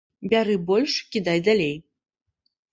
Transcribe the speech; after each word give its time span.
Бяры 0.31 0.55
больш, 0.69 0.95
кідай 1.17 1.45
далей. 1.51 1.79